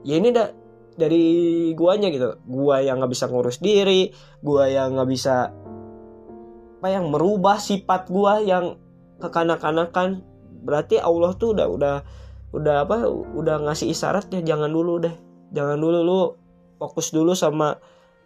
ya 0.06 0.14
ini 0.16 0.30
da 0.30 0.49
dari 0.96 1.70
guanya 1.72 2.12
gitu. 2.12 2.37
Gua 2.44 2.84
yang 2.84 3.00
nggak 3.00 3.12
bisa 3.12 3.26
ngurus 3.28 3.58
diri 3.58 4.12
gua 4.44 4.68
yang 4.68 4.99
nggak 4.99 5.11
bisa 5.11 5.50
apa 6.82 6.88
yang 6.90 7.14
merubah 7.14 7.62
sifat 7.62 8.11
gua 8.11 8.42
yang 8.42 8.76
kekanak-kanakan. 9.22 10.26
Berarti 10.62 10.99
Allah 10.99 11.34
tuh 11.38 11.54
udah 11.54 11.66
udah 11.70 11.96
udah 12.52 12.76
apa 12.84 13.08
udah 13.08 13.64
ngasih 13.70 13.90
isyarat 13.94 14.28
ya 14.34 14.42
jangan 14.42 14.68
dulu 14.68 15.00
deh. 15.02 15.14
Jangan 15.52 15.78
dulu 15.78 15.99
lu 16.02 16.20
fokus 16.76 17.14
dulu 17.14 17.32
sama 17.38 17.78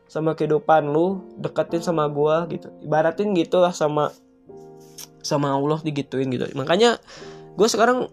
sama 0.07 0.39
kehidupan 0.39 0.89
lu 0.91 1.23
deketin 1.39 1.85
sama 1.85 2.09
gua 2.09 2.49
gitu. 2.49 2.73
Ibaratin 2.83 3.37
gitu 3.37 3.61
lah 3.61 3.75
sama 3.75 4.15
sama 5.27 5.51
Allah 5.53 5.83
digituin 5.83 6.31
gitu. 6.31 6.47
Makanya 6.55 7.03
gue 7.59 7.69
sekarang 7.69 8.07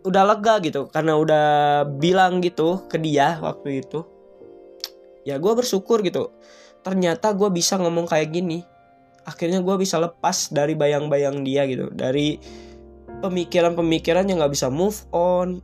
udah 0.00 0.22
lega 0.24 0.54
gitu 0.64 0.88
karena 0.88 1.12
udah 1.16 1.46
bilang 2.00 2.40
gitu 2.40 2.88
ke 2.88 2.96
dia 2.96 3.36
waktu 3.40 3.84
itu. 3.84 4.04
Ya 5.28 5.36
gue 5.36 5.52
bersyukur 5.52 6.00
gitu. 6.00 6.32
Ternyata 6.80 7.36
gue 7.36 7.48
bisa 7.52 7.76
ngomong 7.76 8.08
kayak 8.08 8.32
gini. 8.32 8.64
Akhirnya 9.28 9.60
gue 9.60 9.76
bisa 9.76 10.00
lepas 10.00 10.48
dari 10.48 10.72
bayang-bayang 10.72 11.44
dia 11.44 11.68
gitu. 11.68 11.92
Dari 11.92 12.40
pemikiran-pemikiran 13.20 14.24
yang 14.32 14.40
nggak 14.40 14.54
bisa 14.56 14.72
move 14.72 14.96
on. 15.12 15.60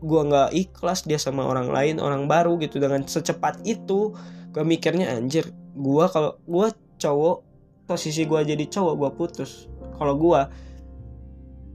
Gue 0.00 0.20
nggak 0.24 0.56
ikhlas 0.56 1.04
dia 1.04 1.20
sama 1.20 1.44
orang 1.44 1.68
lain 1.68 2.00
orang 2.00 2.24
baru 2.24 2.56
gitu. 2.64 2.80
Dengan 2.80 3.04
secepat 3.04 3.60
itu 3.68 4.16
gue 4.54 4.64
mikirnya 4.64 5.12
anjir 5.12 5.50
gue 5.74 6.04
kalau 6.08 6.38
gue 6.46 6.70
cowok 7.02 7.42
posisi 7.84 8.24
gue 8.24 8.40
jadi 8.48 8.64
cowok 8.64 8.94
gue 8.96 9.10
putus. 9.12 9.68
Kalau 10.00 10.16
gue 10.16 10.40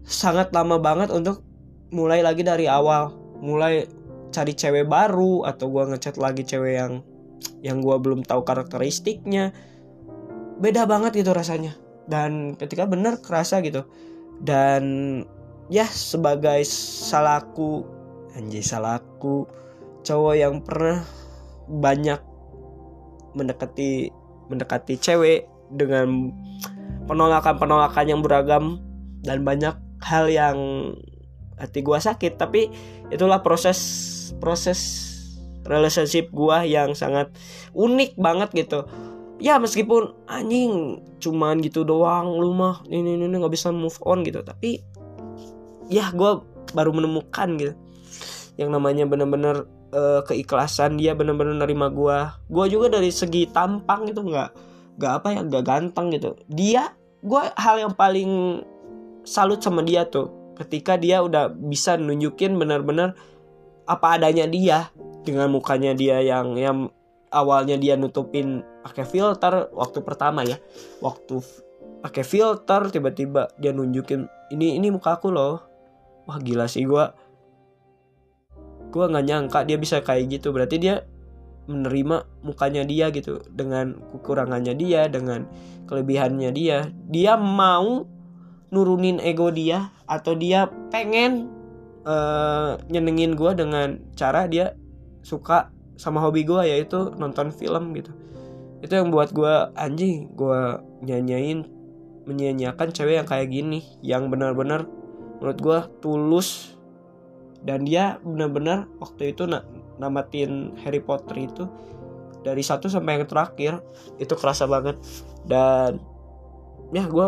sangat 0.10 0.50
lama 0.50 0.82
banget 0.82 1.14
untuk 1.14 1.46
mulai 1.90 2.22
lagi 2.22 2.42
dari 2.46 2.66
awal. 2.66 3.14
Mulai 3.40 3.88
cari 4.30 4.54
cewek 4.54 4.86
baru 4.86 5.46
atau 5.46 5.70
gue 5.74 5.84
ngechat 5.96 6.22
lagi 6.22 6.46
cewek 6.46 6.74
yang 6.78 6.94
yang 7.64 7.80
gue 7.80 7.96
belum 7.98 8.26
tahu 8.26 8.46
karakteristiknya. 8.46 9.52
Beda 10.60 10.86
banget 10.86 11.20
gitu 11.24 11.32
rasanya. 11.32 11.76
Dan 12.10 12.58
ketika 12.58 12.86
bener 12.90 13.22
kerasa 13.22 13.62
gitu. 13.64 13.86
Dan 14.40 14.84
ya 15.70 15.86
sebagai 15.86 16.66
salahku 16.66 17.86
anjay 18.34 18.64
salahku 18.64 19.46
cowok 20.02 20.36
yang 20.36 20.64
pernah 20.66 21.06
banyak 21.70 22.18
mendekati 23.38 24.10
mendekati 24.50 24.98
cewek 24.98 25.46
dengan 25.70 26.34
penolakan-penolakan 27.06 28.06
yang 28.10 28.22
beragam 28.26 28.82
dan 29.22 29.46
banyak 29.46 29.78
hal 30.02 30.26
yang 30.32 30.58
hati 31.60 31.84
gua 31.84 32.00
sakit. 32.00 32.40
Tapi 32.40 32.72
itulah 33.12 33.44
proses 33.44 33.78
proses 34.40 34.80
relationship 35.68 36.32
gua 36.32 36.66
yang 36.66 36.96
sangat 36.98 37.30
unik 37.78 38.18
banget 38.18 38.50
gitu. 38.56 38.88
Ya 39.40 39.56
meskipun 39.56 40.16
anjing 40.28 41.00
cuman 41.20 41.64
gitu 41.64 41.88
doang 41.88 42.40
lu 42.40 42.52
mah 42.56 42.84
ini 42.88 43.16
ini 43.16 43.32
nggak 43.32 43.54
bisa 43.54 43.72
move 43.72 43.96
on 44.04 44.24
gitu. 44.24 44.44
Tapi 44.44 44.84
ya 45.92 46.12
gue 46.12 46.44
baru 46.72 46.92
menemukan 46.92 47.50
gitu. 47.60 47.74
Yang 48.60 48.70
namanya 48.76 49.04
bener-bener 49.08 49.64
uh, 49.96 50.22
keikhlasan 50.28 51.00
dia 51.00 51.16
bener-bener 51.16 51.56
nerima 51.56 51.88
gue 51.88 52.18
gue 52.52 52.66
juga 52.68 53.00
dari 53.00 53.10
segi 53.10 53.50
tampang 53.50 54.12
itu 54.12 54.22
nggak 54.22 54.50
nggak 55.00 55.14
apa 55.24 55.28
ya 55.32 55.40
nggak 55.48 55.64
ganteng 55.66 56.12
gitu. 56.12 56.36
Dia 56.52 56.92
gue 57.24 57.42
hal 57.56 57.76
yang 57.80 57.94
paling 57.96 58.64
salut 59.24 59.60
sama 59.60 59.84
dia 59.84 60.08
tuh 60.08 60.32
ketika 60.60 61.00
dia 61.00 61.24
udah 61.24 61.50
bisa 61.56 61.96
nunjukin 61.96 62.60
bener-bener 62.60 63.16
apa 63.88 64.20
adanya 64.20 64.46
dia 64.46 64.92
dengan 65.24 65.50
mukanya 65.50 65.96
dia 65.96 66.20
yang 66.20 66.54
yang 66.60 66.92
awalnya 67.32 67.80
dia 67.80 67.96
nutupin 67.96 68.62
pakai 68.84 69.06
filter 69.08 69.72
waktu 69.72 70.04
pertama 70.04 70.44
ya. 70.44 70.60
Waktu 71.00 71.42
pakai 72.04 72.24
filter 72.28 72.92
tiba-tiba 72.92 73.50
dia 73.58 73.72
nunjukin 73.72 74.28
ini 74.52 74.76
ini 74.78 74.92
muka 74.92 75.18
aku 75.18 75.32
loh. 75.32 75.64
Wah 76.28 76.38
gila 76.38 76.70
sih 76.70 76.86
gue 76.86 77.06
gue 78.90 79.06
nggak 79.06 79.26
nyangka 79.26 79.60
dia 79.64 79.78
bisa 79.80 80.04
kayak 80.04 80.28
gitu. 80.38 80.52
Berarti 80.52 80.76
dia 80.82 81.06
menerima 81.70 82.26
mukanya 82.42 82.82
dia 82.82 83.14
gitu 83.14 83.46
dengan 83.54 83.94
kekurangannya 84.10 84.74
dia 84.74 85.06
dengan 85.06 85.46
kelebihannya 85.86 86.50
dia. 86.52 86.90
Dia 87.08 87.38
mau 87.38 88.10
nurunin 88.70 89.18
ego 89.22 89.50
dia 89.50 89.90
atau 90.06 90.38
dia 90.38 90.70
pengen 90.94 91.50
uh, 92.06 92.78
nyenengin 92.90 93.34
gue 93.34 93.52
dengan 93.58 93.98
cara 94.14 94.46
dia 94.46 94.78
suka 95.26 95.74
sama 96.00 96.24
hobi 96.24 96.48
gue 96.48 96.64
yaitu 96.64 97.12
nonton 97.18 97.52
film 97.52 97.92
gitu. 97.98 98.14
Itu 98.80 98.96
yang 98.96 99.12
buat 99.12 99.36
gue 99.36 99.76
anjing 99.76 100.32
gue 100.38 100.62
nyanyain 101.04 101.68
menyanyiakan 102.24 102.94
cewek 102.94 103.20
yang 103.20 103.28
kayak 103.28 103.50
gini 103.52 103.84
yang 104.06 104.32
benar-benar 104.32 104.88
menurut 105.42 105.60
gue 105.60 105.80
tulus. 106.00 106.78
Dan 107.60 107.84
dia 107.84 108.24
benar-benar 108.24 108.88
waktu 109.04 109.36
itu 109.36 109.44
na 109.44 109.68
namatin 110.00 110.80
Harry 110.80 111.04
Potter 111.04 111.44
itu 111.44 111.68
dari 112.40 112.64
satu 112.64 112.88
sampai 112.88 113.20
yang 113.20 113.28
terakhir 113.28 113.84
itu 114.16 114.32
kerasa 114.40 114.64
banget. 114.64 114.96
Dan 115.44 116.00
ya 116.96 117.04
gue 117.04 117.28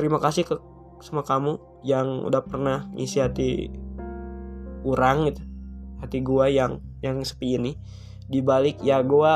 terima 0.00 0.16
kasih 0.16 0.48
ke 0.48 0.54
sama 1.00 1.22
kamu 1.22 1.58
yang 1.86 2.26
udah 2.26 2.42
pernah 2.42 2.90
ngisi 2.94 3.18
hati 3.22 3.70
orang 4.82 5.30
gitu. 5.30 5.42
Hati 5.98 6.18
gue 6.22 6.46
yang 6.54 6.82
yang 7.02 7.22
sepi 7.22 7.58
ini. 7.58 7.72
Dibalik 8.28 8.82
ya 8.84 9.00
gue 9.02 9.32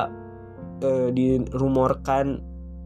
uh, 0.83 1.09
dirumorkan 1.11 2.43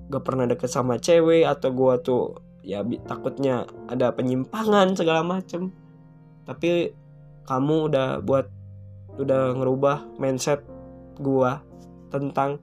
gak 0.07 0.23
pernah 0.23 0.47
deket 0.47 0.71
sama 0.71 1.03
cewek 1.03 1.43
atau 1.43 1.75
gue 1.75 1.95
tuh 2.07 2.25
ya 2.63 2.83
takutnya 3.07 3.67
ada 3.91 4.15
penyimpangan 4.15 4.95
segala 4.95 5.27
macem. 5.27 5.75
Tapi 6.47 6.95
kamu 7.47 7.91
udah 7.91 8.09
buat 8.23 8.47
udah 9.17 9.57
ngerubah 9.57 10.21
mindset 10.21 10.63
gue 11.17 11.53
tentang 12.13 12.61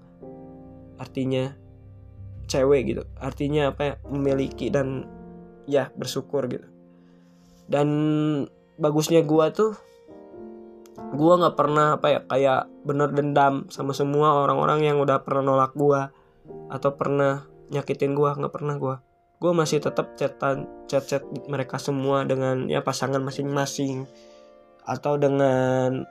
artinya 1.02 1.52
cewek 2.48 2.94
gitu. 2.94 3.04
Artinya 3.18 3.74
apa 3.74 3.82
ya? 3.82 3.94
Memiliki 4.08 4.70
dan 4.70 5.08
ya 5.70 5.92
bersyukur 5.96 6.46
gitu. 6.52 6.68
Dan 7.68 7.88
bagusnya 8.78 9.24
gue 9.24 9.46
tuh 9.54 9.72
gue 11.14 11.34
nggak 11.34 11.58
pernah 11.58 11.98
apa 11.98 12.08
ya 12.10 12.20
kayak 12.26 12.62
bener 12.86 13.10
dendam 13.14 13.66
sama 13.70 13.94
semua 13.94 14.46
orang-orang 14.46 14.86
yang 14.86 14.98
udah 15.02 15.22
pernah 15.22 15.42
nolak 15.42 15.74
gue 15.74 16.02
atau 16.70 16.90
pernah 16.94 17.46
nyakitin 17.74 18.14
gue 18.14 18.30
nggak 18.30 18.54
pernah 18.54 18.78
gue 18.78 18.96
gue 19.42 19.52
masih 19.52 19.82
tetap 19.82 20.14
chatan 20.16 20.70
chat 20.86 21.04
chat 21.04 21.24
mereka 21.50 21.82
semua 21.82 22.24
dengan 22.24 22.70
ya 22.70 22.86
pasangan 22.86 23.20
masing-masing 23.20 24.06
atau 24.86 25.18
dengan 25.18 26.06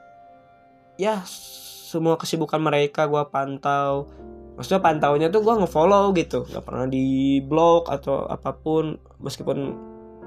ya 0.98 1.22
semua 1.26 2.20
kesibukan 2.20 2.60
mereka 2.60 3.08
gue 3.08 3.22
pantau 3.30 4.10
maksudnya 4.56 4.84
pantaunya 4.84 5.28
tuh 5.32 5.40
gue 5.40 5.54
ngefollow 5.64 6.12
gitu. 6.16 6.44
Nggak 6.48 6.64
pernah 6.64 6.86
di 6.88 7.38
blog 7.40 7.88
atau 7.88 8.28
apa 8.28 8.52
pun. 8.56 9.00
Meskipun 9.22 9.58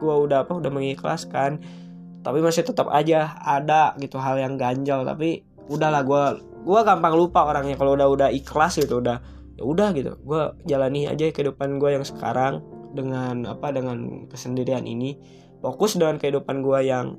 gue 0.01 0.15
udah 0.27 0.48
apa 0.48 0.58
udah 0.58 0.72
mengikhlaskan. 0.74 1.62
Tapi 2.25 2.41
masih 2.41 2.65
tetap 2.65 2.89
aja 2.89 3.38
ada 3.38 3.94
gitu 4.01 4.17
hal 4.17 4.41
yang 4.41 4.58
ganjal. 4.58 5.05
Tapi 5.05 5.46
udahlah 5.70 6.01
gue 6.01 6.24
gue 6.65 6.79
gampang 6.82 7.13
lupa 7.13 7.46
orangnya. 7.46 7.77
Kalau 7.77 7.94
udah 7.94 8.08
udah 8.10 8.29
ikhlas 8.34 8.82
gitu 8.82 9.00
udah 9.00 9.22
ya 9.55 9.63
udah 9.63 9.94
gitu. 9.94 10.17
Gue 10.25 10.51
jalani 10.65 11.05
aja 11.05 11.29
kehidupan 11.29 11.77
gue 11.77 11.96
yang 11.96 12.05
sekarang 12.05 12.65
dengan 12.98 13.46
apa 13.46 13.70
dengan 13.70 14.25
kesendirian 14.25 14.89
ini. 14.89 15.15
Fokus 15.62 15.98
dengan 15.98 16.17
kehidupan 16.17 16.65
gue 16.65 16.79
yang 16.82 17.13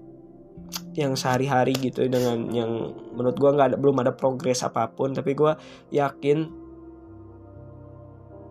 yang 0.98 1.14
sehari-hari 1.14 1.78
gitu. 1.78 2.02
Dengan 2.10 2.50
yang 2.50 2.92
menurut 3.14 3.38
gue 3.38 3.50
nggak 3.54 3.66
ada 3.72 3.76
belum 3.78 3.96
ada 4.02 4.10
progres 4.10 4.66
apa 4.66 4.90
pun. 4.90 5.14
Tapi 5.14 5.38
gue 5.38 5.54
yakin 5.94 6.65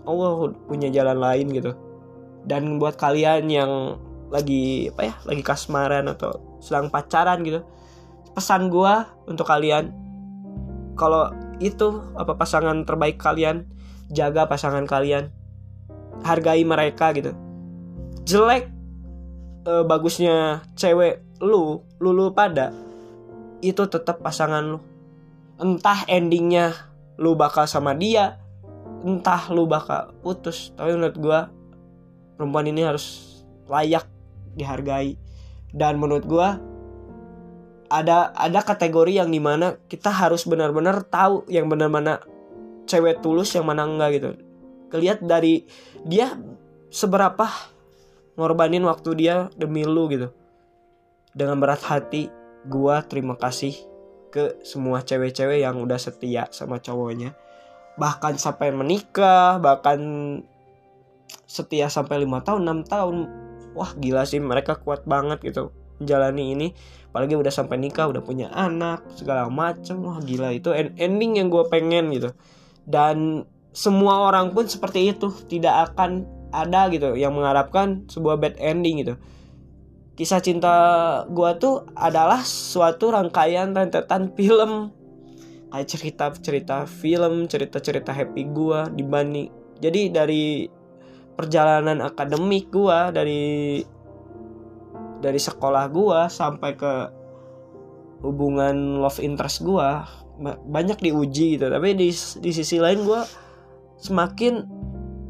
Allah 0.06 0.54
punya 0.70 0.90
jalan 0.94 1.18
lain 1.20 1.48
gitu. 1.52 1.72
Dan 2.46 2.78
buat 2.78 2.98
kalian 2.98 3.50
yang 3.50 3.98
lagi 4.30 4.90
apa 4.90 5.02
ya 5.06 5.14
lagi 5.26 5.44
kasmaran 5.46 6.10
atau 6.10 6.58
sedang 6.58 6.90
pacaran 6.90 7.46
gitu 7.46 7.62
pesan 8.36 8.68
gue 8.68 8.94
untuk 9.32 9.48
kalian 9.48 9.94
kalau 11.00 11.32
itu 11.64 12.04
apa 12.20 12.36
pasangan 12.36 12.84
terbaik 12.84 13.16
kalian 13.16 13.64
jaga 14.12 14.44
pasangan 14.46 14.84
kalian 14.84 15.32
hargai 16.24 16.64
mereka 16.68 17.16
gitu. 17.16 17.32
Jelek 18.28 18.68
e, 19.64 19.74
bagusnya 19.88 20.68
cewek 20.76 21.24
lu 21.40 21.84
lu 22.00 22.12
lu 22.12 22.32
pada 22.36 22.76
itu 23.64 23.88
tetap 23.88 24.20
pasangan 24.20 24.64
lu. 24.64 24.80
Entah 25.56 26.04
endingnya 26.12 26.76
lu 27.16 27.40
bakal 27.40 27.64
sama 27.68 27.96
dia 27.96 28.40
entah 29.06 29.54
lu 29.54 29.70
bakal 29.70 30.14
putus 30.26 30.74
tapi 30.74 30.98
menurut 30.98 31.18
gue 31.18 31.40
perempuan 32.36 32.68
ini 32.68 32.84
harus 32.84 33.38
layak 33.70 34.06
dihargai. 34.56 35.18
Dan 35.76 36.00
menurut 36.00 36.24
gue 36.24 36.48
ada 37.92 38.32
ada 38.34 38.60
kategori 38.64 39.20
yang 39.20 39.30
di 39.30 39.44
mana 39.44 39.76
kita 39.92 40.10
harus 40.12 40.48
benar-benar 40.48 41.04
tahu 41.06 41.44
yang 41.52 41.68
benar-benar 41.68 42.24
cewek 42.88 43.20
tulus 43.20 43.52
yang 43.56 43.68
mana 43.68 43.84
enggak 43.84 44.10
gitu. 44.20 44.30
Kelihat 44.92 45.20
dari 45.26 45.68
dia 46.08 46.32
seberapa 46.88 47.50
ngorbanin 48.40 48.84
waktu 48.88 49.10
dia 49.20 49.52
demi 49.60 49.84
lu 49.84 50.08
gitu. 50.08 50.32
Dengan 51.36 51.60
berat 51.60 51.84
hati 51.84 52.32
gua 52.64 53.04
terima 53.04 53.36
kasih 53.36 53.76
ke 54.32 54.64
semua 54.64 55.04
cewek-cewek 55.04 55.64
yang 55.64 55.80
udah 55.80 56.00
setia 56.00 56.48
sama 56.52 56.80
cowoknya 56.80 57.36
bahkan 57.96 58.36
sampai 58.36 58.76
menikah 58.76 59.60
bahkan 59.60 60.00
setia 61.48 61.88
sampai 61.88 62.24
lima 62.24 62.44
tahun 62.44 62.68
enam 62.68 62.80
tahun. 62.84 63.16
Wah 63.76 63.92
gila 63.96 64.24
sih 64.24 64.40
mereka 64.40 64.80
kuat 64.80 65.04
banget 65.04 65.44
gitu 65.44 65.76
menjalani 66.00 66.56
ini. 66.56 66.68
Apalagi 67.12 67.36
udah 67.40 67.52
sampai 67.52 67.80
nikah 67.80 68.12
udah 68.12 68.24
punya 68.24 68.52
anak 68.52 69.04
segala 69.16 69.48
macem. 69.48 70.00
Wah 70.04 70.20
gila 70.24 70.52
itu 70.56 70.72
ending 70.76 71.40
yang 71.40 71.48
gue 71.52 71.64
pengen 71.68 72.12
gitu. 72.12 72.32
Dan 72.88 73.48
semua 73.76 74.32
orang 74.32 74.56
pun 74.56 74.72
seperti 74.72 75.12
itu 75.12 75.36
tidak 75.52 75.92
akan 75.92 76.24
ada 76.56 76.88
gitu 76.88 77.20
yang 77.20 77.36
mengharapkan 77.36 78.08
sebuah 78.08 78.40
bad 78.40 78.56
ending 78.64 79.04
gitu. 79.04 79.20
Kisah 80.16 80.40
cinta 80.40 80.76
gua 81.28 81.60
tuh 81.60 81.84
adalah 81.92 82.40
suatu 82.48 83.12
rangkaian 83.12 83.76
rentetan 83.76 84.32
film 84.32 84.95
kayak 85.76 85.88
cerita 85.92 86.26
cerita 86.40 86.78
film 86.88 87.52
cerita 87.52 87.84
cerita 87.84 88.16
happy 88.16 88.48
gua 88.56 88.88
dibanding 88.88 89.52
jadi 89.84 90.08
dari 90.08 90.72
perjalanan 91.36 92.00
akademik 92.00 92.72
gua 92.72 93.12
dari 93.12 93.84
dari 95.20 95.40
sekolah 95.40 95.92
gua 95.92 96.32
sampai 96.32 96.72
ke 96.80 96.94
hubungan 98.24 99.04
love 99.04 99.20
interest 99.20 99.68
gua 99.68 100.08
banyak 100.68 101.00
diuji 101.00 101.56
gitu. 101.56 101.72
Tapi 101.72 101.96
di 101.96 102.12
di 102.16 102.52
sisi 102.52 102.78
lain 102.80 103.08
gua 103.08 103.24
semakin 104.00 104.64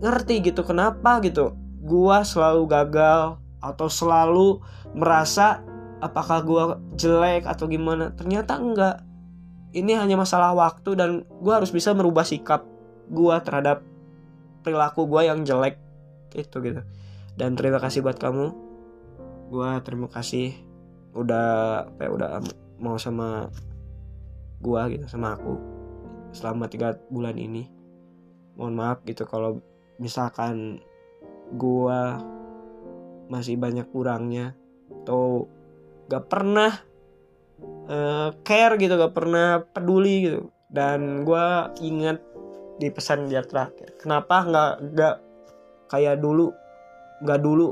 ngerti 0.02 0.42
gitu 0.52 0.62
kenapa 0.66 1.22
gitu. 1.22 1.54
Gua 1.86 2.26
selalu 2.26 2.66
gagal 2.66 3.38
atau 3.62 3.88
selalu 3.90 4.62
merasa 4.98 5.62
apakah 6.02 6.42
gua 6.42 6.64
jelek 6.98 7.46
atau 7.46 7.70
gimana. 7.70 8.14
Ternyata 8.18 8.58
enggak 8.58 8.96
ini 9.76 9.92
hanya 10.00 10.16
masalah 10.16 10.56
waktu 10.56 10.96
dan 10.96 11.28
gua 11.44 11.60
harus 11.60 11.70
bisa 11.76 11.92
merubah 11.92 12.24
sikap 12.24 12.64
gua 13.12 13.44
terhadap 13.44 13.84
perilaku 14.64 15.04
gua 15.04 15.28
yang 15.28 15.44
jelek 15.44 15.76
itu 16.32 16.58
gitu. 16.64 16.82
Dan 17.36 17.60
terima 17.60 17.84
kasih 17.84 18.00
buat 18.00 18.16
kamu. 18.16 18.56
Gua 19.52 19.84
terima 19.84 20.08
kasih 20.08 20.56
udah 21.12 21.48
ya, 22.00 22.08
udah 22.08 22.40
mau 22.80 22.96
sama 22.96 23.52
gua 24.64 24.88
gitu 24.88 25.06
sama 25.12 25.36
aku 25.36 25.60
selama 26.32 26.72
tiga 26.72 26.96
bulan 27.12 27.36
ini. 27.36 27.68
Mohon 28.56 28.76
maaf 28.80 28.98
gitu 29.04 29.28
kalau 29.28 29.60
misalkan 30.00 30.80
gua 31.60 32.24
masih 33.28 33.60
banyak 33.60 33.90
kurangnya 33.92 34.56
atau 35.04 35.50
gak 36.10 36.30
pernah 36.30 36.72
uh, 37.90 38.30
care 38.46 38.76
gitu 38.78 38.94
gak 38.98 39.16
pernah 39.16 39.62
peduli 39.62 40.30
gitu. 40.30 40.40
Dan 40.66 41.24
gua 41.24 41.72
ingat 41.80 42.20
di 42.76 42.92
pesan 42.92 43.32
dia 43.32 43.40
terakhir 43.40 43.96
kenapa 43.96 44.44
nggak 44.44 44.74
nggak 44.92 45.16
kayak 45.88 46.20
dulu 46.20 46.52
nggak 47.24 47.40
dulu 47.40 47.72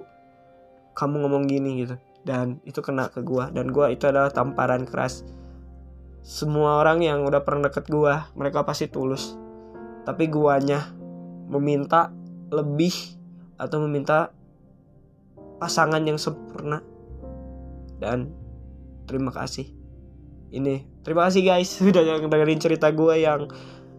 kamu 0.96 1.16
ngomong 1.26 1.44
gini 1.50 1.84
gitu. 1.84 1.96
Dan 2.24 2.64
itu 2.64 2.80
kena 2.80 3.12
ke 3.12 3.20
gua 3.20 3.52
dan 3.52 3.74
gua 3.74 3.92
itu 3.92 4.08
adalah 4.08 4.32
tamparan 4.32 4.88
keras. 4.88 5.28
Semua 6.24 6.80
orang 6.80 7.04
yang 7.04 7.28
udah 7.28 7.44
pernah 7.44 7.68
deket 7.68 7.92
gua 7.92 8.32
mereka 8.38 8.64
pasti 8.64 8.88
tulus. 8.88 9.36
Tapi 10.08 10.32
guanya 10.32 10.88
meminta 11.52 12.16
lebih 12.48 12.96
atau 13.60 13.84
meminta 13.84 14.32
pasangan 15.60 16.00
yang 16.00 16.16
sempurna. 16.16 16.80
Dan 18.00 18.32
terima 19.04 19.36
kasih 19.36 19.83
ini. 20.54 20.86
Terima 21.02 21.28
kasih 21.28 21.42
guys 21.44 21.70
sudah 21.82 22.06
dengerin 22.06 22.62
cerita 22.62 22.94
gue 22.94 23.26
yang 23.26 23.50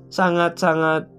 sangat 0.09 0.57
sangat 0.62 1.11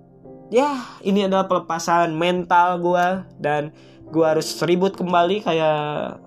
ya 0.47 0.79
ini 1.03 1.27
adalah 1.27 1.51
pelepasan 1.51 2.15
mental 2.15 2.79
gue 2.79 3.07
dan 3.43 3.75
gue 4.07 4.25
harus 4.25 4.47
ribut 4.63 4.95
kembali 4.95 5.43
kayak 5.43 6.21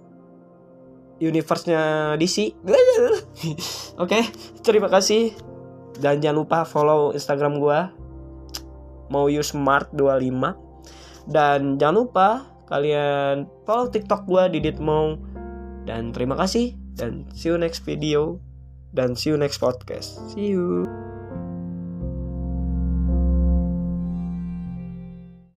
universe-nya 1.19 2.15
DC 2.21 2.53
oke 2.63 4.07
okay, 4.07 4.23
terima 4.63 4.93
kasih. 4.93 5.35
Dan 5.99 6.23
jangan 6.23 6.47
lupa 6.47 6.63
follow 6.63 7.11
Instagram 7.11 7.59
gue 7.59 7.79
mau 9.11 9.27
use 9.27 9.51
smart 9.57 9.91
25 9.97 11.33
dan 11.33 11.77
jangan 11.81 11.97
lupa 11.97 12.29
kalian 12.69 13.49
follow 13.65 13.89
TikTok 13.89 14.29
gue 14.29 14.45
di 14.57 14.59
Ditmo 14.69 15.17
dan 15.89 16.13
terima 16.13 16.37
kasih 16.37 16.77
dan 16.97 17.25
see 17.33 17.49
you 17.49 17.57
next 17.57 17.83
video 17.85 18.48
dan 18.95 19.17
see 19.17 19.31
you 19.31 19.37
next 19.37 19.61
podcast. 19.61 20.17
See 20.33 20.49
you 20.53 21.08